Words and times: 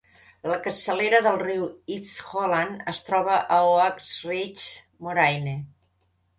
La 0.51 0.55
capçalera 0.67 1.19
del 1.27 1.37
riu 1.41 1.67
East 1.97 2.23
Holland 2.41 2.81
es 2.95 3.03
troba 3.11 3.37
a 3.59 3.63
Oak 3.69 4.03
Ridges 4.09 4.67
Moraine. 5.07 5.59